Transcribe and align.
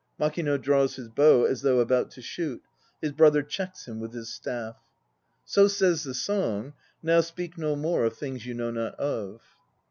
(MAKINO 0.17 0.57
draws 0.59 0.95
his 0.95 1.09
bow 1.09 1.43
as 1.45 1.61
though 1.61 1.79
about 1.79 2.09
to 2.09 2.23
shoot; 2.23 2.63
his 3.03 3.11
BROTHER 3.11 3.43
checks 3.43 3.87
him 3.87 3.99
with 3.99 4.13
his 4.13 4.33
staff.) 4.33 4.77
So 5.45 5.67
says 5.67 6.03
the 6.05 6.15
song. 6.15 6.73
Now 7.03 7.21
speak 7.21 7.55
no 7.55 7.75
more 7.75 8.05
Of 8.05 8.17
things 8.17 8.47
you 8.47 8.55
know 8.55 8.71
not 8.71 8.95
of. 8.95 9.41